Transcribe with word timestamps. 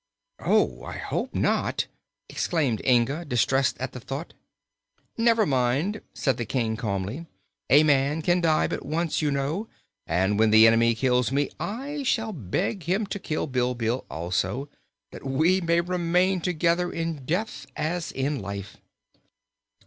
"Oh, 0.39 0.81
I 0.83 0.97
hope 0.97 1.35
not!" 1.35 1.85
exclaimed 2.27 2.81
Inga, 2.83 3.23
distressed 3.25 3.77
at 3.79 3.91
the 3.91 3.99
thought. 3.99 4.33
"Never 5.15 5.45
mind," 5.45 6.01
said 6.11 6.37
the 6.37 6.45
King 6.45 6.75
calmly, 6.75 7.27
"a 7.69 7.83
man 7.83 8.23
can 8.23 8.41
die 8.41 8.65
but 8.65 8.83
once, 8.83 9.21
you 9.21 9.29
know, 9.29 9.67
and 10.07 10.39
when 10.39 10.49
the 10.49 10.65
enemy 10.65 10.95
kills 10.95 11.31
me 11.31 11.51
I 11.59 12.01
shall 12.01 12.33
beg 12.33 12.81
him 12.85 13.05
to 13.05 13.19
kill 13.19 13.45
Bilbil, 13.45 14.03
also, 14.09 14.69
that 15.11 15.23
we 15.23 15.61
may 15.61 15.81
remain 15.81 16.41
together 16.41 16.91
in 16.91 17.23
death 17.27 17.67
as 17.75 18.11
in 18.11 18.39
life." 18.39 18.77